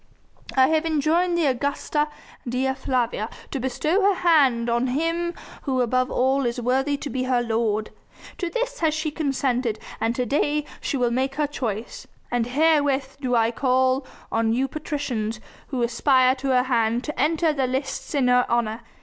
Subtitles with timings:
[0.57, 2.07] I have enjoined the Augusta
[2.49, 7.25] Dea Flavia to bestow her hand on him who above all is worthy to be
[7.25, 7.91] her lord.
[8.39, 13.17] To this has she consented and to day will she make her choice, and herewith
[13.21, 18.15] do I call on you patricians who aspire to her hand to enter the lists
[18.15, 18.81] in her honour.